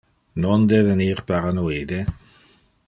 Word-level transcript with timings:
Non 0.45 0.63
devenir 0.71 1.21
paranoide. 1.33 2.03